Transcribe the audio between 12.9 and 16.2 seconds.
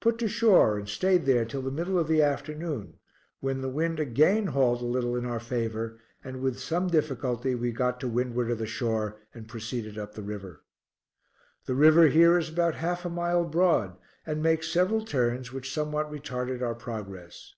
a mile broad, and makes several turns which somewhat